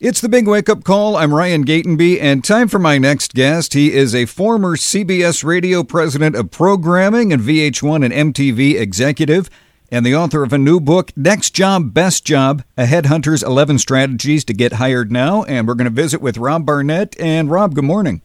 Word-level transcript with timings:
It's 0.00 0.20
the 0.20 0.28
big 0.28 0.46
wake 0.46 0.68
up 0.68 0.84
call. 0.84 1.16
I'm 1.16 1.34
Ryan 1.34 1.64
Gatenby, 1.64 2.22
and 2.22 2.44
time 2.44 2.68
for 2.68 2.78
my 2.78 2.98
next 2.98 3.34
guest. 3.34 3.74
He 3.74 3.92
is 3.92 4.14
a 4.14 4.26
former 4.26 4.76
CBS 4.76 5.42
radio 5.42 5.82
president 5.82 6.36
of 6.36 6.52
programming 6.52 7.32
and 7.32 7.42
VH1 7.42 8.04
and 8.04 8.32
MTV 8.32 8.78
executive, 8.80 9.50
and 9.90 10.06
the 10.06 10.14
author 10.14 10.44
of 10.44 10.52
a 10.52 10.58
new 10.58 10.78
book, 10.78 11.10
Next 11.16 11.50
Job, 11.50 11.92
Best 11.92 12.24
Job 12.24 12.62
A 12.76 12.84
Headhunter's 12.84 13.42
11 13.42 13.78
Strategies 13.78 14.44
to 14.44 14.52
Get 14.52 14.74
Hired 14.74 15.10
Now. 15.10 15.42
And 15.42 15.66
we're 15.66 15.74
going 15.74 15.86
to 15.86 15.90
visit 15.90 16.20
with 16.20 16.38
Rob 16.38 16.64
Barnett. 16.64 17.18
And 17.18 17.50
Rob, 17.50 17.74
good 17.74 17.82
morning. 17.82 18.22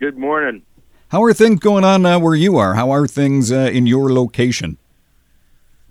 Good 0.00 0.16
morning. 0.16 0.62
How 1.08 1.22
are 1.22 1.34
things 1.34 1.60
going 1.60 1.84
on 1.84 2.06
uh, 2.06 2.18
where 2.18 2.34
you 2.34 2.56
are? 2.56 2.76
How 2.76 2.90
are 2.92 3.06
things 3.06 3.52
uh, 3.52 3.68
in 3.70 3.86
your 3.86 4.10
location? 4.10 4.78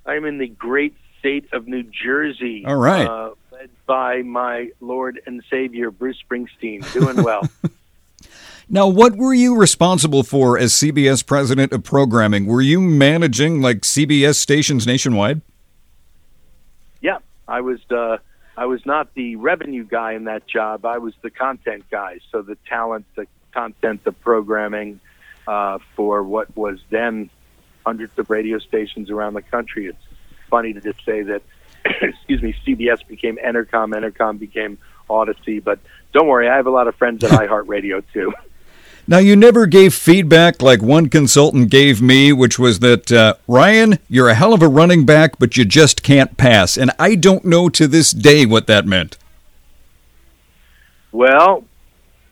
I'm 0.07 0.25
in 0.25 0.39
the 0.39 0.47
great 0.47 0.95
state 1.19 1.45
of 1.53 1.67
New 1.67 1.83
Jersey. 1.83 2.63
All 2.65 2.77
right. 2.77 3.05
Uh, 3.05 3.35
led 3.61 3.69
by 3.85 4.21
my 4.23 4.71
Lord 4.79 5.21
and 5.27 5.43
Savior, 5.49 5.91
Bruce 5.91 6.17
Springsteen. 6.27 6.91
Doing 6.93 7.23
well. 7.23 7.47
Now, 8.73 8.87
what 8.87 9.17
were 9.17 9.33
you 9.33 9.57
responsible 9.57 10.23
for 10.23 10.57
as 10.57 10.71
CBS 10.71 11.25
president 11.25 11.73
of 11.73 11.83
programming? 11.83 12.45
Were 12.45 12.61
you 12.61 12.79
managing 12.79 13.61
like 13.61 13.81
CBS 13.81 14.35
stations 14.35 14.87
nationwide? 14.87 15.41
yeah, 17.01 17.17
I 17.49 17.59
was. 17.59 17.79
Uh, 17.89 18.19
I 18.55 18.67
was 18.67 18.85
not 18.85 19.13
the 19.13 19.35
revenue 19.35 19.83
guy 19.83 20.13
in 20.13 20.23
that 20.25 20.47
job. 20.47 20.85
I 20.85 20.99
was 20.99 21.13
the 21.21 21.29
content 21.29 21.83
guy. 21.91 22.19
So 22.31 22.43
the 22.43 22.55
talent, 22.69 23.05
the 23.15 23.27
content, 23.51 24.05
the 24.05 24.13
programming 24.13 25.01
uh, 25.47 25.79
for 25.97 26.23
what 26.23 26.55
was 26.55 26.79
then 26.89 27.29
hundreds 27.85 28.17
of 28.17 28.29
radio 28.29 28.57
stations 28.57 29.09
around 29.09 29.33
the 29.33 29.41
country. 29.41 29.87
It's 29.87 30.05
funny 30.49 30.71
to 30.71 30.79
just 30.79 31.03
say 31.03 31.23
that. 31.23 31.41
excuse 32.01 32.41
me. 32.41 32.55
CBS 32.65 33.05
became 33.07 33.37
Entercom. 33.37 33.93
Entercom 33.93 34.39
became 34.39 34.77
Audacy. 35.09 35.63
But 35.63 35.79
don't 36.13 36.27
worry, 36.27 36.49
I 36.49 36.55
have 36.55 36.67
a 36.67 36.71
lot 36.71 36.87
of 36.87 36.95
friends 36.95 37.23
at 37.23 37.31
iHeartRadio 37.47 38.03
too. 38.13 38.33
Now, 39.07 39.17
you 39.17 39.35
never 39.35 39.65
gave 39.65 39.93
feedback 39.93 40.61
like 40.61 40.81
one 40.81 41.09
consultant 41.09 41.69
gave 41.71 42.01
me, 42.01 42.31
which 42.31 42.59
was 42.59 42.79
that, 42.79 43.11
uh, 43.11 43.33
Ryan, 43.47 43.97
you're 44.07 44.29
a 44.29 44.35
hell 44.35 44.53
of 44.53 44.61
a 44.61 44.67
running 44.67 45.05
back, 45.05 45.39
but 45.39 45.57
you 45.57 45.65
just 45.65 46.03
can't 46.03 46.37
pass. 46.37 46.77
And 46.77 46.91
I 46.99 47.15
don't 47.15 47.43
know 47.43 47.67
to 47.69 47.87
this 47.87 48.11
day 48.11 48.45
what 48.45 48.67
that 48.67 48.85
meant. 48.85 49.17
Well, 51.11 51.65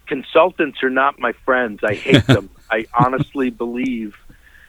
consultants 0.06 0.84
are 0.84 0.92
not 0.92 1.20
my 1.20 1.34
friends. 1.44 1.80
I 1.84 1.96
hate 1.96 2.26
them. 2.28 2.50
I 2.72 2.86
honestly 2.98 3.50
believe, 3.50 4.16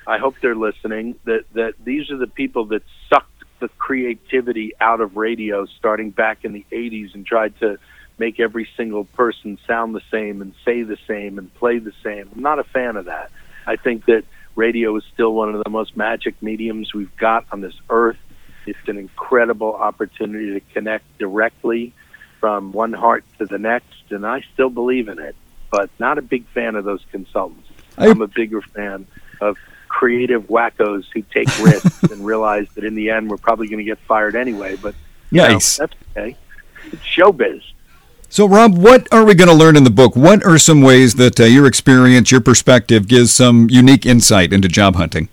I 0.06 0.18
hope 0.18 0.36
they're 0.40 0.54
listening, 0.54 1.16
that, 1.26 1.44
that 1.52 1.74
these 1.84 2.10
are 2.10 2.16
the 2.16 2.26
people 2.26 2.64
that 2.66 2.82
sucked 3.10 3.39
the 3.60 3.68
creativity 3.78 4.72
out 4.80 5.00
of 5.00 5.16
radio 5.16 5.66
starting 5.66 6.10
back 6.10 6.44
in 6.44 6.52
the 6.52 6.64
80s 6.72 7.14
and 7.14 7.24
tried 7.24 7.58
to 7.60 7.78
make 8.18 8.40
every 8.40 8.68
single 8.76 9.04
person 9.04 9.58
sound 9.66 9.94
the 9.94 10.02
same 10.10 10.42
and 10.42 10.54
say 10.64 10.82
the 10.82 10.98
same 11.06 11.38
and 11.38 11.52
play 11.54 11.78
the 11.78 11.92
same. 12.02 12.28
I'm 12.34 12.42
not 12.42 12.58
a 12.58 12.64
fan 12.64 12.96
of 12.96 13.06
that. 13.06 13.30
I 13.66 13.76
think 13.76 14.06
that 14.06 14.24
radio 14.56 14.96
is 14.96 15.04
still 15.12 15.32
one 15.32 15.54
of 15.54 15.62
the 15.62 15.70
most 15.70 15.96
magic 15.96 16.42
mediums 16.42 16.92
we've 16.92 17.16
got 17.16 17.46
on 17.52 17.60
this 17.60 17.74
earth. 17.88 18.18
It's 18.66 18.88
an 18.88 18.98
incredible 18.98 19.74
opportunity 19.74 20.52
to 20.52 20.60
connect 20.72 21.18
directly 21.18 21.94
from 22.40 22.72
one 22.72 22.92
heart 22.92 23.24
to 23.38 23.46
the 23.46 23.58
next, 23.58 24.10
and 24.10 24.26
I 24.26 24.42
still 24.52 24.70
believe 24.70 25.08
in 25.08 25.18
it, 25.18 25.34
but 25.70 25.90
not 25.98 26.18
a 26.18 26.22
big 26.22 26.46
fan 26.48 26.74
of 26.74 26.84
those 26.84 27.04
consultants. 27.10 27.68
I- 27.96 28.08
I'm 28.08 28.20
a 28.20 28.26
bigger 28.26 28.60
fan 28.60 29.06
of 29.40 29.56
creative 30.00 30.44
wackos 30.44 31.04
who 31.12 31.20
take 31.20 31.46
risks 31.62 32.02
and 32.04 32.24
realize 32.24 32.66
that 32.74 32.84
in 32.84 32.94
the 32.94 33.10
end 33.10 33.28
we're 33.28 33.36
probably 33.36 33.68
going 33.68 33.76
to 33.76 33.84
get 33.84 33.98
fired 34.08 34.34
anyway, 34.34 34.74
but 34.76 34.94
you 35.30 35.42
know, 35.42 35.48
that's 35.48 35.78
okay. 36.16 36.34
It's 36.86 37.02
showbiz. 37.02 37.62
So, 38.30 38.48
Rob, 38.48 38.78
what 38.78 39.06
are 39.12 39.26
we 39.26 39.34
going 39.34 39.50
to 39.50 39.54
learn 39.54 39.76
in 39.76 39.84
the 39.84 39.90
book? 39.90 40.16
What 40.16 40.42
are 40.46 40.56
some 40.56 40.80
ways 40.80 41.16
that 41.16 41.38
uh, 41.38 41.44
your 41.44 41.66
experience, 41.66 42.30
your 42.30 42.40
perspective 42.40 43.08
gives 43.08 43.30
some 43.30 43.68
unique 43.68 44.06
insight 44.06 44.54
into 44.54 44.68
job 44.68 44.96
hunting? 44.96 45.28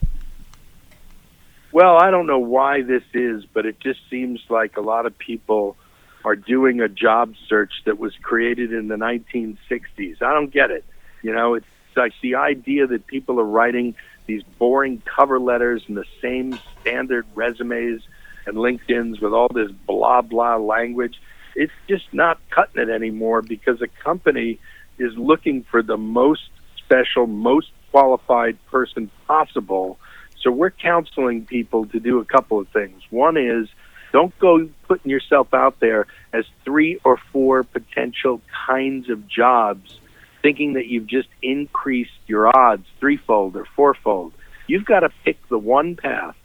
Well, 1.71 1.95
I 1.97 2.11
don't 2.11 2.27
know 2.27 2.39
why 2.39 2.81
this 2.81 3.03
is, 3.13 3.45
but 3.45 3.65
it 3.65 3.79
just 3.79 4.01
seems 4.09 4.41
like 4.49 4.75
a 4.75 4.81
lot 4.81 5.05
of 5.05 5.17
people 5.17 5.77
are 6.25 6.35
doing 6.35 6.81
a 6.81 6.89
job 6.89 7.35
search 7.47 7.71
that 7.85 7.97
was 7.97 8.13
created 8.21 8.73
in 8.73 8.89
the 8.89 8.97
1960s. 8.97 10.21
I 10.21 10.33
don't 10.33 10.51
get 10.51 10.71
it. 10.71 10.83
You 11.21 11.33
know, 11.33 11.53
it's 11.53 11.65
like 11.95 12.11
the 12.21 12.35
idea 12.35 12.85
that 12.87 13.07
people 13.07 13.39
are 13.39 13.45
writing 13.45 13.95
these 14.27 14.43
boring 14.59 15.01
cover 15.05 15.39
letters 15.39 15.83
and 15.87 15.97
the 15.97 16.05
same 16.21 16.59
standard 16.81 17.25
resumes 17.33 18.01
and 18.45 18.57
LinkedIn's 18.57 19.19
with 19.19 19.33
all 19.33 19.49
this 19.53 19.71
blah 19.71 20.21
blah 20.21 20.57
language. 20.57 21.19
It's 21.55 21.73
just 21.89 22.13
not 22.13 22.39
cutting 22.49 22.81
it 22.81 22.89
anymore 22.89 23.41
because 23.41 23.81
a 23.81 23.87
company 24.03 24.59
is 24.99 25.17
looking 25.17 25.63
for 25.63 25.81
the 25.81 25.97
most 25.97 26.49
special, 26.77 27.27
most 27.27 27.71
qualified 27.91 28.57
person 28.67 29.09
possible. 29.27 29.97
So 30.41 30.51
we're 30.51 30.71
counseling 30.71 31.45
people 31.45 31.87
to 31.87 31.99
do 31.99 32.19
a 32.19 32.25
couple 32.25 32.59
of 32.59 32.67
things. 32.69 33.01
One 33.09 33.37
is 33.37 33.67
don't 34.13 34.37
go 34.39 34.69
putting 34.87 35.11
yourself 35.11 35.53
out 35.53 35.79
there 35.79 36.07
as 36.31 36.45
three 36.63 36.99
or 37.03 37.17
four 37.31 37.63
potential 37.63 38.41
kinds 38.67 39.09
of 39.09 39.27
jobs, 39.27 39.99
thinking 40.47 40.75
that 40.75 40.85
you've 40.85 41.07
just 41.07 41.27
increased 41.41 42.09
your 42.25 42.47
odds 42.57 42.85
threefold 43.01 43.57
or 43.57 43.65
fourfold. 43.75 44.31
You've 44.65 44.85
got 44.85 45.01
to 45.01 45.09
pick 45.25 45.37
the 45.49 45.57
one 45.57 45.97
path 45.97 46.37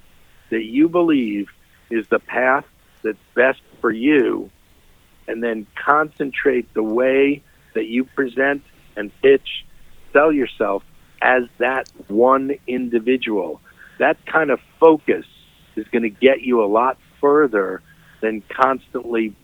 that 0.50 0.64
you 0.64 0.88
believe 0.88 1.46
is 1.88 2.04
the 2.08 2.18
path 2.18 2.64
that's 3.04 3.16
best 3.36 3.60
for 3.80 3.92
you, 3.92 4.50
and 5.28 5.40
then 5.40 5.68
concentrate 5.76 6.74
the 6.74 6.82
way 6.82 7.44
that 7.74 7.86
you 7.86 8.02
present 8.02 8.64
and 8.96 9.12
pitch, 9.22 9.64
sell 10.12 10.32
yourself 10.32 10.82
as 11.22 11.44
that 11.58 11.88
one 12.08 12.50
individual. 12.66 13.60
That 14.00 14.16
kind 14.26 14.50
of 14.50 14.58
focus 14.80 15.26
is 15.76 15.86
going 15.92 16.02
to 16.02 16.10
get 16.10 16.40
you 16.40 16.64
a 16.64 16.66
lot 16.66 16.98
further 17.20 17.82
than 18.20 18.42
constantly 18.48 19.36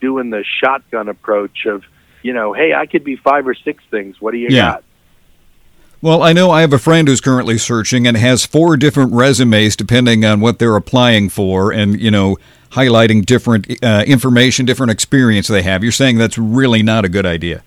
doing 0.00 0.30
the 0.30 0.44
shotgun 0.64 1.10
approach 1.10 1.66
of, 1.66 1.84
you 2.22 2.32
know, 2.32 2.52
hey, 2.52 2.74
I 2.74 2.86
could 2.86 3.04
be 3.04 3.16
five 3.16 3.46
or 3.46 3.54
six 3.54 3.82
things. 3.90 4.20
What 4.20 4.32
do 4.32 4.38
you 4.38 4.48
Yeah. 4.50 4.72
got? 4.72 4.84
Well, 6.00 6.22
I 6.22 6.32
know 6.32 6.50
I 6.52 6.60
have 6.60 6.72
a 6.72 6.78
friend 6.78 7.08
who's 7.08 7.20
currently 7.20 7.58
searching 7.58 8.06
and 8.06 8.16
has 8.16 8.46
four 8.46 8.76
different 8.76 9.12
resumes 9.12 9.74
depending 9.74 10.24
on 10.24 10.40
what 10.40 10.60
they're 10.60 10.76
applying 10.76 11.28
for 11.28 11.72
and, 11.72 12.00
you 12.00 12.10
know, 12.10 12.36
highlighting 12.70 13.26
different 13.26 13.66
uh, 13.82 14.04
information, 14.06 14.64
different 14.64 14.92
experience 14.92 15.48
they 15.48 15.62
have. 15.62 15.82
You're 15.82 15.90
saying 15.90 16.18
that's 16.18 16.38
really 16.38 16.84
not 16.84 17.04
a 17.04 17.08
good 17.08 17.26
idea. 17.26 17.62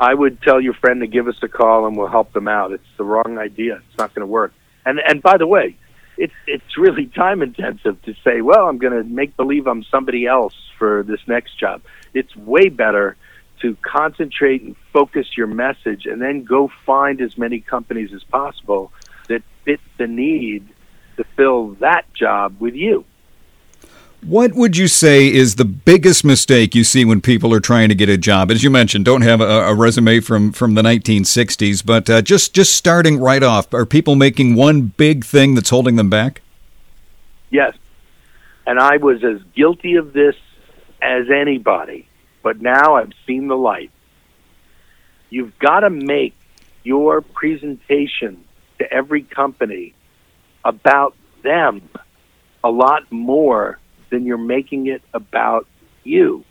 I 0.00 0.14
would 0.14 0.42
tell 0.42 0.60
your 0.60 0.74
friend 0.74 1.00
to 1.02 1.06
give 1.06 1.28
us 1.28 1.36
a 1.42 1.48
call 1.48 1.86
and 1.86 1.96
we'll 1.96 2.08
help 2.08 2.32
them 2.32 2.48
out. 2.48 2.72
It's 2.72 2.82
the 2.96 3.04
wrong 3.04 3.38
idea. 3.38 3.76
It's 3.88 3.98
not 3.98 4.12
going 4.14 4.26
to 4.26 4.30
work. 4.30 4.52
And 4.84 4.98
and 4.98 5.22
by 5.22 5.36
the 5.36 5.46
way, 5.46 5.76
it's 6.16 6.34
it's 6.48 6.76
really 6.76 7.06
time 7.14 7.40
intensive 7.40 8.02
to 8.02 8.14
say, 8.24 8.40
well, 8.40 8.68
I'm 8.68 8.78
going 8.78 8.94
to 8.94 9.04
make 9.04 9.36
believe 9.36 9.68
I'm 9.68 9.84
somebody 9.84 10.26
else 10.26 10.54
for 10.76 11.04
this 11.04 11.20
next 11.28 11.56
job. 11.56 11.82
It's 12.14 12.34
way 12.34 12.68
better 12.68 13.16
to 13.62 13.76
concentrate 13.82 14.62
and 14.62 14.76
focus 14.92 15.36
your 15.36 15.46
message 15.46 16.06
and 16.06 16.20
then 16.20 16.44
go 16.44 16.70
find 16.84 17.20
as 17.20 17.38
many 17.38 17.60
companies 17.60 18.12
as 18.12 18.22
possible 18.24 18.92
that 19.28 19.42
fit 19.64 19.80
the 19.96 20.06
need 20.06 20.68
to 21.16 21.24
fill 21.36 21.68
that 21.74 22.12
job 22.12 22.56
with 22.60 22.74
you. 22.74 23.04
What 24.24 24.54
would 24.54 24.76
you 24.76 24.86
say 24.86 25.26
is 25.26 25.56
the 25.56 25.64
biggest 25.64 26.24
mistake 26.24 26.76
you 26.76 26.84
see 26.84 27.04
when 27.04 27.20
people 27.20 27.52
are 27.52 27.60
trying 27.60 27.88
to 27.88 27.94
get 27.94 28.08
a 28.08 28.16
job? 28.16 28.52
As 28.52 28.62
you 28.62 28.70
mentioned, 28.70 29.04
don't 29.04 29.22
have 29.22 29.40
a, 29.40 29.62
a 29.64 29.74
resume 29.74 30.20
from, 30.20 30.52
from 30.52 30.74
the 30.74 30.82
1960s, 30.82 31.84
but 31.84 32.08
uh, 32.08 32.22
just 32.22 32.54
just 32.54 32.74
starting 32.74 33.18
right 33.18 33.42
off, 33.42 33.74
are 33.74 33.84
people 33.84 34.14
making 34.14 34.54
one 34.54 34.82
big 34.82 35.24
thing 35.24 35.56
that's 35.56 35.70
holding 35.70 35.96
them 35.96 36.08
back? 36.08 36.40
Yes. 37.50 37.74
And 38.64 38.78
I 38.78 38.98
was 38.98 39.24
as 39.24 39.40
guilty 39.56 39.96
of 39.96 40.12
this 40.12 40.36
as 41.02 41.28
anybody, 41.28 42.06
but 42.42 42.60
now 42.60 42.96
I've 42.96 43.12
seen 43.26 43.48
the 43.48 43.56
light. 43.56 43.90
You've 45.30 45.58
got 45.58 45.80
to 45.80 45.90
make 45.90 46.34
your 46.84 47.20
presentation 47.20 48.44
to 48.78 48.92
every 48.92 49.22
company 49.22 49.94
about 50.64 51.14
them 51.42 51.88
a 52.64 52.70
lot 52.70 53.10
more 53.10 53.78
than 54.10 54.26
you're 54.26 54.38
making 54.38 54.86
it 54.86 55.02
about 55.14 55.66
you. 56.04 56.44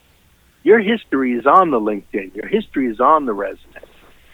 Your 0.64 0.80
history 0.80 1.34
is 1.34 1.46
on 1.46 1.72
the 1.72 1.80
LinkedIn, 1.80 2.36
your 2.36 2.48
history 2.48 2.88
is 2.88 3.00
on 3.00 3.26
the 3.26 3.34
resume. 3.34 3.82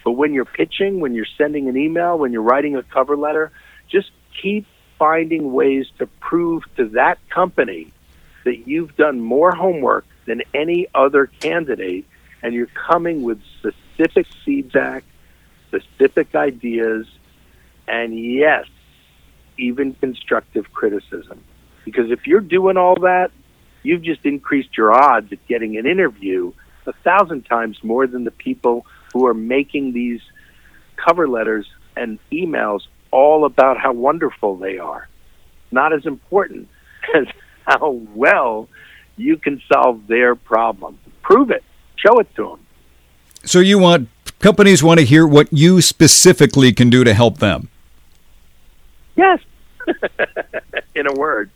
But 0.04 0.12
when 0.12 0.34
you're 0.34 0.46
pitching, 0.46 1.00
when 1.00 1.14
you're 1.14 1.28
sending 1.38 1.68
an 1.68 1.78
email, 1.78 2.18
when 2.18 2.32
you're 2.32 2.42
writing 2.42 2.76
a 2.76 2.84
cover 2.84 3.18
letter, 3.18 3.52
just 3.90 4.12
keep 4.42 4.66
finding 4.98 5.52
ways 5.54 5.86
to 6.00 6.08
prove 6.20 6.64
to 6.78 6.90
that 6.90 7.18
company 7.30 7.94
that 8.46 8.68
you've 8.68 8.96
done 8.96 9.20
more 9.20 9.54
homework 9.54 10.06
than 10.28 10.44
any 10.54 10.88
other 10.94 11.26
candidate 11.26 12.06
and 12.44 12.54
you're 12.54 12.68
coming 12.68 13.24
with 13.24 13.42
specific 13.60 14.28
feedback, 14.46 15.04
specific 15.68 16.36
ideas, 16.36 17.08
and 17.88 18.18
yes, 18.18 18.66
even 19.58 19.94
constructive 19.96 20.72
criticism. 20.72 21.44
Because 21.84 22.12
if 22.12 22.28
you're 22.28 22.42
doing 22.42 22.78
all 22.78 22.96
that, 23.02 23.32
you've 23.82 24.04
just 24.04 24.26
increased 24.26 24.78
your 24.78 24.94
odds 24.94 25.32
at 25.32 25.46
getting 25.48 25.78
an 25.78 25.88
interview 25.88 26.52
a 26.86 26.94
thousand 27.04 27.44
times 27.44 27.84
more 27.84 28.08
than 28.08 28.24
the 28.24 28.32
people 28.32 28.86
who 29.14 29.26
are 29.26 29.34
making 29.34 29.94
these 29.94 30.22
cover 30.96 31.28
letters 31.28 31.66
and 31.96 32.20
emails 32.32 32.82
all 33.12 33.46
about 33.46 33.78
how 33.78 33.94
wonderful 33.94 34.58
they 34.58 34.78
are. 34.78 35.08
Not 35.72 35.94
as 35.94 36.06
important 36.06 36.70
as 37.16 37.26
how 37.66 37.92
well 38.14 38.70
you 39.18 39.38
can 39.38 39.62
solve 39.72 40.08
their 40.08 40.36
problem. 40.36 40.98
Prove 41.22 41.52
it. 41.52 41.64
Show 41.96 42.20
it 42.20 42.34
to 42.36 42.50
them. 42.50 42.60
So 43.44 43.60
you 43.60 43.80
want 43.80 44.10
companies 44.40 44.84
want 44.84 45.00
to 45.00 45.06
hear 45.06 45.26
what 45.26 45.52
you 45.52 45.82
specifically 45.82 46.72
can 46.72 46.90
do 46.90 47.04
to 47.04 47.14
help 47.14 47.40
them. 47.40 47.70
Yes. 49.16 49.40
In 50.96 51.08
a 51.08 51.14
word. 51.14 51.50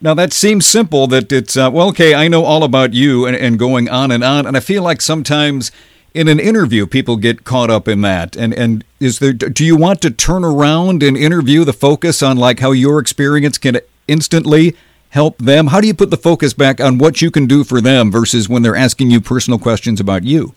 Now 0.00 0.14
that 0.14 0.32
seems 0.32 0.66
simple. 0.66 1.06
That 1.06 1.32
it's 1.32 1.56
uh, 1.56 1.70
well, 1.72 1.88
okay. 1.88 2.14
I 2.14 2.28
know 2.28 2.44
all 2.44 2.62
about 2.62 2.94
you, 2.94 3.26
and, 3.26 3.36
and 3.36 3.58
going 3.58 3.88
on 3.88 4.10
and 4.10 4.22
on. 4.22 4.46
And 4.46 4.56
I 4.56 4.60
feel 4.60 4.82
like 4.82 5.00
sometimes 5.00 5.72
in 6.14 6.28
an 6.28 6.38
interview, 6.38 6.86
people 6.86 7.16
get 7.16 7.44
caught 7.44 7.70
up 7.70 7.88
in 7.88 8.00
that. 8.02 8.36
And 8.36 8.54
and 8.54 8.84
is 9.00 9.18
there? 9.18 9.32
Do 9.32 9.64
you 9.64 9.76
want 9.76 10.00
to 10.02 10.10
turn 10.10 10.44
around 10.44 11.02
and 11.02 11.16
interview 11.16 11.64
the 11.64 11.72
focus 11.72 12.22
on 12.22 12.36
like 12.36 12.60
how 12.60 12.70
your 12.70 13.00
experience 13.00 13.58
can 13.58 13.80
instantly 14.06 14.76
help 15.10 15.38
them? 15.38 15.68
How 15.68 15.80
do 15.80 15.86
you 15.86 15.94
put 15.94 16.10
the 16.10 16.16
focus 16.16 16.52
back 16.52 16.80
on 16.80 16.98
what 16.98 17.22
you 17.22 17.30
can 17.30 17.46
do 17.46 17.64
for 17.64 17.80
them 17.80 18.10
versus 18.10 18.48
when 18.48 18.62
they're 18.62 18.76
asking 18.76 19.10
you 19.10 19.20
personal 19.20 19.58
questions 19.58 20.00
about 20.00 20.24
you? 20.24 20.54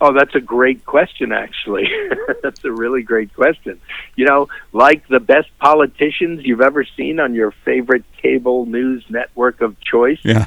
Oh, 0.00 0.12
that's 0.12 0.34
a 0.34 0.40
great 0.40 0.84
question, 0.84 1.30
actually. 1.30 1.88
that's 2.42 2.64
a 2.64 2.72
really 2.72 3.02
great 3.02 3.32
question. 3.34 3.80
You 4.16 4.26
know, 4.26 4.48
like 4.72 5.06
the 5.06 5.20
best 5.20 5.48
politicians 5.60 6.44
you've 6.44 6.60
ever 6.60 6.84
seen 6.84 7.20
on 7.20 7.34
your 7.34 7.52
favorite 7.64 8.02
cable 8.20 8.66
news 8.66 9.04
network 9.08 9.60
of 9.60 9.80
choice. 9.80 10.18
Yeah. 10.24 10.46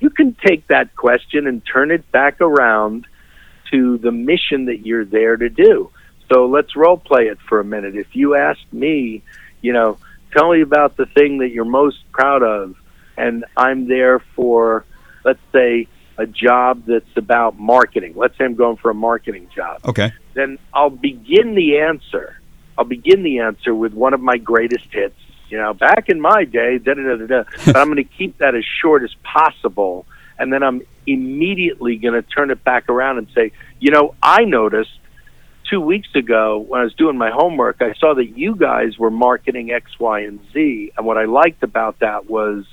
You 0.00 0.10
can 0.10 0.36
take 0.44 0.66
that 0.66 0.94
question 0.96 1.46
and 1.46 1.64
turn 1.64 1.90
it 1.90 2.12
back 2.12 2.42
around 2.42 3.06
to 3.70 3.96
the 3.96 4.12
mission 4.12 4.66
that 4.66 4.84
you're 4.84 5.06
there 5.06 5.36
to 5.36 5.48
do. 5.48 5.90
So 6.30 6.46
let's 6.46 6.76
role 6.76 6.98
play 6.98 7.28
it 7.28 7.38
for 7.48 7.58
a 7.58 7.64
minute. 7.64 7.96
If 7.96 8.14
you 8.14 8.34
ask 8.34 8.60
me, 8.70 9.22
you 9.62 9.72
know, 9.72 9.96
tell 10.32 10.52
me 10.52 10.60
about 10.62 10.96
the 10.96 11.06
thing 11.06 11.38
that 11.38 11.50
you're 11.50 11.64
most 11.64 11.98
proud 12.12 12.42
of, 12.42 12.76
and 13.16 13.44
I'm 13.56 13.88
there 13.88 14.20
for, 14.34 14.84
let's 15.24 15.40
say, 15.52 15.88
a 16.18 16.26
job 16.26 16.84
that's 16.86 17.16
about 17.16 17.58
marketing. 17.58 18.12
Let's 18.16 18.36
say 18.36 18.44
I'm 18.44 18.54
going 18.54 18.76
for 18.76 18.90
a 18.90 18.94
marketing 18.94 19.48
job. 19.54 19.80
Okay. 19.86 20.12
Then 20.34 20.58
I'll 20.72 20.90
begin 20.90 21.54
the 21.54 21.78
answer. 21.78 22.40
I'll 22.76 22.84
begin 22.84 23.22
the 23.22 23.40
answer 23.40 23.74
with 23.74 23.94
one 23.94 24.14
of 24.14 24.20
my 24.20 24.36
greatest 24.36 24.86
hits. 24.90 25.18
You 25.48 25.58
know, 25.58 25.74
back 25.74 26.08
in 26.08 26.20
my 26.20 26.44
day, 26.44 26.78
da 26.78 26.94
da 26.94 27.16
da 27.16 27.26
da. 27.26 27.42
But 27.66 27.76
I'm 27.76 27.86
going 27.86 27.96
to 27.96 28.04
keep 28.04 28.38
that 28.38 28.54
as 28.54 28.64
short 28.64 29.02
as 29.02 29.14
possible, 29.24 30.06
and 30.38 30.52
then 30.52 30.62
I'm 30.62 30.82
immediately 31.06 31.96
going 31.96 32.14
to 32.14 32.22
turn 32.22 32.50
it 32.50 32.62
back 32.62 32.88
around 32.88 33.18
and 33.18 33.26
say, 33.34 33.52
you 33.80 33.90
know, 33.90 34.14
I 34.22 34.44
noticed 34.44 34.96
two 35.70 35.80
weeks 35.80 36.08
ago 36.16 36.58
when 36.58 36.80
I 36.80 36.84
was 36.84 36.94
doing 36.94 37.16
my 37.16 37.30
homework, 37.30 37.76
I 37.80 37.94
saw 37.94 38.14
that 38.14 38.36
you 38.36 38.56
guys 38.56 38.98
were 38.98 39.10
marketing 39.10 39.70
X, 39.70 39.98
Y, 40.00 40.20
and 40.20 40.40
Z, 40.52 40.92
and 40.96 41.06
what 41.06 41.16
I 41.16 41.26
liked 41.26 41.62
about 41.62 42.00
that 42.00 42.28
was 42.28 42.66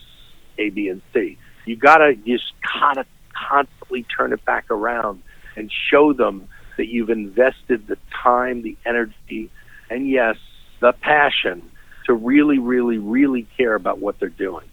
A, 0.57 0.69
B, 0.71 0.89
and 0.89 1.01
C. 1.13 1.37
You 1.65 1.75
gotta 1.75 2.15
just 2.15 2.53
kind 2.61 2.97
of 2.97 3.05
constantly 3.33 4.03
turn 4.03 4.33
it 4.33 4.43
back 4.43 4.71
around 4.71 5.21
and 5.55 5.71
show 5.71 6.11
them 6.11 6.47
that 6.77 6.87
you've 6.87 7.11
invested 7.11 7.87
the 7.87 7.97
time, 8.23 8.63
the 8.63 8.75
energy, 8.85 9.51
and 9.89 10.09
yes, 10.09 10.37
the 10.79 10.93
passion 10.93 11.61
to 12.05 12.13
really, 12.13 12.57
really, 12.57 12.97
really 12.97 13.47
care 13.57 13.75
about 13.75 13.99
what 13.99 14.19
they're 14.19 14.29
doing. 14.29 14.65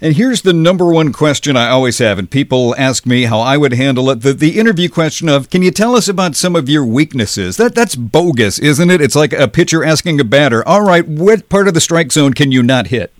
And 0.00 0.16
here's 0.16 0.42
the 0.42 0.52
number 0.52 0.92
one 0.92 1.12
question 1.12 1.56
I 1.56 1.68
always 1.68 1.98
have, 1.98 2.18
and 2.18 2.28
people 2.28 2.74
ask 2.76 3.06
me 3.06 3.24
how 3.24 3.38
I 3.38 3.56
would 3.56 3.72
handle 3.72 4.10
it. 4.10 4.16
The, 4.16 4.32
the 4.32 4.58
interview 4.58 4.88
question 4.88 5.28
of, 5.28 5.48
can 5.48 5.62
you 5.62 5.70
tell 5.70 5.94
us 5.94 6.08
about 6.08 6.34
some 6.34 6.56
of 6.56 6.68
your 6.68 6.84
weaknesses? 6.84 7.56
That 7.56 7.76
That's 7.76 7.94
bogus, 7.94 8.58
isn't 8.58 8.90
it? 8.90 9.00
It's 9.00 9.14
like 9.14 9.32
a 9.32 9.46
pitcher 9.46 9.84
asking 9.84 10.20
a 10.20 10.24
batter, 10.24 10.66
all 10.66 10.82
right, 10.82 11.06
what 11.06 11.48
part 11.48 11.68
of 11.68 11.74
the 11.74 11.80
strike 11.80 12.10
zone 12.10 12.34
can 12.34 12.50
you 12.50 12.64
not 12.64 12.88
hit? 12.88 13.12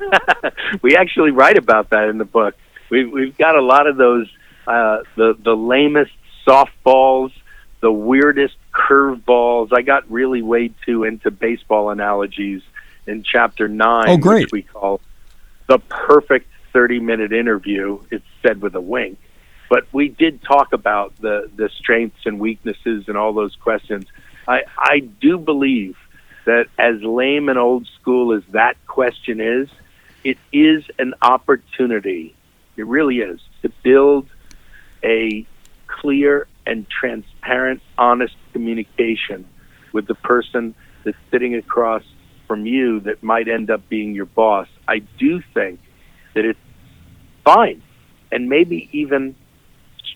we 0.82 0.96
actually 0.96 1.30
write 1.30 1.56
about 1.56 1.90
that 1.90 2.08
in 2.08 2.18
the 2.18 2.24
book 2.24 2.56
we've 2.90 3.10
we've 3.10 3.36
got 3.36 3.56
a 3.56 3.62
lot 3.62 3.86
of 3.86 3.96
those 3.96 4.28
uh, 4.66 4.98
the 5.16 5.36
the 5.42 5.56
lamest 5.56 6.12
softballs, 6.46 7.32
the 7.80 7.92
weirdest 7.92 8.56
curveballs. 8.72 9.72
I 9.72 9.82
got 9.82 10.10
really 10.10 10.42
way 10.42 10.70
too 10.84 11.04
into 11.04 11.30
baseball 11.30 11.90
analogies 11.90 12.62
in 13.06 13.22
chapter 13.22 13.68
nine, 13.68 14.08
oh, 14.08 14.16
great. 14.16 14.46
which 14.46 14.52
we 14.52 14.62
call 14.62 15.00
the 15.66 15.78
perfect 15.78 16.48
thirty 16.72 17.00
minute 17.00 17.32
interview. 17.32 18.00
It's 18.10 18.24
said 18.42 18.60
with 18.60 18.74
a 18.74 18.80
wink. 18.80 19.18
But 19.68 19.86
we 19.92 20.08
did 20.08 20.42
talk 20.42 20.72
about 20.72 21.16
the, 21.20 21.50
the 21.56 21.68
strengths 21.70 22.24
and 22.24 22.38
weaknesses 22.38 23.08
and 23.08 23.16
all 23.16 23.32
those 23.32 23.56
questions. 23.56 24.06
I, 24.46 24.62
I 24.78 25.00
do 25.00 25.38
believe 25.38 25.96
that 26.44 26.66
as 26.78 27.02
lame 27.02 27.48
and 27.48 27.58
old 27.58 27.88
school 28.00 28.32
as 28.32 28.44
that 28.50 28.76
question 28.86 29.40
is, 29.40 29.68
it 30.22 30.38
is 30.52 30.84
an 31.00 31.14
opportunity 31.20 32.36
it 32.76 32.86
really 32.86 33.20
is 33.20 33.40
to 33.62 33.70
build 33.82 34.28
a 35.02 35.46
clear 35.86 36.46
and 36.66 36.88
transparent, 36.88 37.82
honest 37.96 38.34
communication 38.52 39.46
with 39.92 40.06
the 40.06 40.14
person 40.14 40.74
that's 41.04 41.16
sitting 41.30 41.54
across 41.54 42.02
from 42.46 42.66
you 42.66 43.00
that 43.00 43.22
might 43.22 43.48
end 43.48 43.70
up 43.70 43.88
being 43.88 44.14
your 44.14 44.26
boss. 44.26 44.68
I 44.88 44.98
do 45.18 45.42
think 45.54 45.80
that 46.34 46.44
it's 46.44 46.58
fine 47.44 47.82
and 48.30 48.48
maybe 48.48 48.88
even 48.92 49.34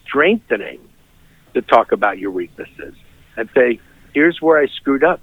strengthening 0.07 0.81
to 1.55 1.63
talk 1.63 1.93
about 1.93 2.19
your 2.19 2.31
weaknesses 2.31 2.95
and 3.37 3.49
say, 3.55 3.81
here's 4.15 4.41
where 4.41 4.59
I 4.59 4.67
screwed 4.67 5.05
up 5.05 5.21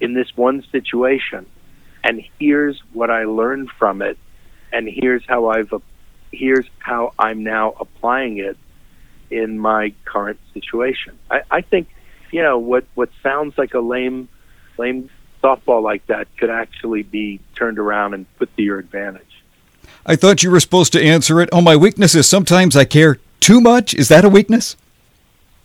in 0.00 0.14
this 0.14 0.28
one 0.36 0.64
situation, 0.70 1.46
and 2.04 2.22
here's 2.38 2.80
what 2.92 3.10
I 3.10 3.24
learned 3.24 3.70
from 3.78 4.02
it, 4.02 4.16
and 4.72 4.88
here's 4.88 5.22
how 5.26 5.50
I've 5.50 5.72
here's 6.30 6.66
how 6.78 7.14
I'm 7.18 7.42
now 7.42 7.74
applying 7.80 8.38
it 8.38 8.56
in 9.30 9.58
my 9.58 9.94
current 10.04 10.38
situation. 10.54 11.18
I, 11.30 11.40
I 11.50 11.60
think, 11.62 11.88
you 12.30 12.42
know, 12.42 12.58
what 12.58 12.84
what 12.94 13.10
sounds 13.22 13.54
like 13.58 13.74
a 13.74 13.80
lame 13.80 14.28
lame 14.78 15.10
softball 15.42 15.82
like 15.82 16.06
that 16.06 16.28
could 16.36 16.50
actually 16.50 17.02
be 17.02 17.40
turned 17.54 17.78
around 17.78 18.14
and 18.14 18.26
put 18.38 18.54
to 18.56 18.62
your 18.62 18.78
advantage. 18.78 19.22
I 20.04 20.16
thought 20.16 20.42
you 20.42 20.50
were 20.50 20.60
supposed 20.60 20.92
to 20.94 21.02
answer 21.02 21.40
it. 21.40 21.48
Oh, 21.52 21.60
my 21.60 21.76
weakness 21.76 22.14
is 22.14 22.28
sometimes 22.28 22.76
I 22.76 22.84
care 22.84 23.18
too 23.40 23.60
much. 23.60 23.94
Is 23.94 24.08
that 24.08 24.24
a 24.24 24.28
weakness? 24.28 24.76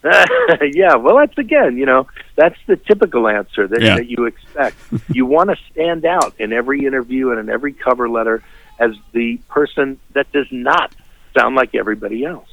yeah, 0.61 0.95
well, 0.95 1.15
that's 1.15 1.37
again, 1.37 1.77
you 1.77 1.85
know, 1.85 2.07
that's 2.35 2.57
the 2.67 2.75
typical 2.75 3.27
answer 3.27 3.67
that, 3.67 3.81
yeah. 3.81 3.95
that 3.95 4.07
you 4.07 4.25
expect. 4.25 4.75
you 5.09 5.25
want 5.25 5.49
to 5.49 5.55
stand 5.71 6.05
out 6.05 6.33
in 6.39 6.51
every 6.51 6.85
interview 6.85 7.29
and 7.29 7.39
in 7.39 7.49
every 7.49 7.71
cover 7.71 8.09
letter 8.09 8.43
as 8.79 8.95
the 9.13 9.37
person 9.47 9.97
that 10.11 10.29
does 10.33 10.47
not 10.51 10.93
sound 11.33 11.55
like 11.55 11.73
everybody 11.73 12.25
else. 12.25 12.49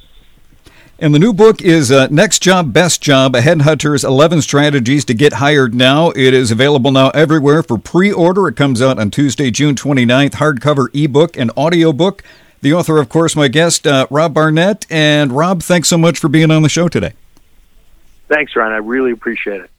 And 1.01 1.15
the 1.15 1.19
new 1.19 1.33
book 1.33 1.63
is 1.63 1.91
uh, 1.91 2.09
Next 2.11 2.43
Job, 2.43 2.73
Best 2.73 3.01
Job, 3.01 3.35
a 3.35 3.41
Headhunter's 3.41 4.03
11 4.03 4.43
Strategies 4.43 5.03
to 5.05 5.15
Get 5.15 5.33
Hired 5.33 5.73
Now. 5.73 6.11
It 6.11 6.35
is 6.35 6.51
available 6.51 6.91
now 6.91 7.09
everywhere 7.09 7.63
for 7.63 7.79
pre 7.79 8.11
order. 8.11 8.47
It 8.47 8.55
comes 8.55 8.83
out 8.83 8.99
on 8.99 9.09
Tuesday, 9.09 9.49
June 9.49 9.73
29th, 9.73 10.33
hardcover 10.33 10.89
ebook 10.93 11.35
and 11.35 11.49
audiobook. 11.57 12.23
The 12.61 12.75
author, 12.75 12.99
of 12.99 13.09
course, 13.09 13.35
my 13.35 13.47
guest, 13.47 13.87
uh, 13.87 14.05
Rob 14.11 14.35
Barnett. 14.35 14.85
And 14.91 15.31
Rob, 15.31 15.63
thanks 15.63 15.89
so 15.89 15.97
much 15.97 16.19
for 16.19 16.27
being 16.27 16.51
on 16.51 16.61
the 16.61 16.69
show 16.69 16.87
today. 16.87 17.13
Thanks, 18.27 18.55
Ryan. 18.55 18.73
I 18.73 18.77
really 18.77 19.11
appreciate 19.11 19.61
it. 19.61 19.71